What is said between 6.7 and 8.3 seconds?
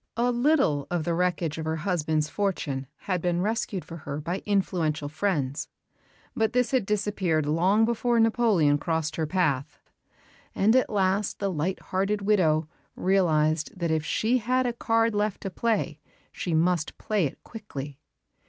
had disappeared long before